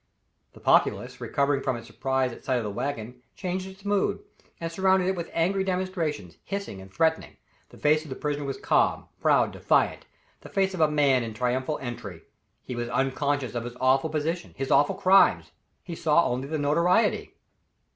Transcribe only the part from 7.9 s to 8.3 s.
of the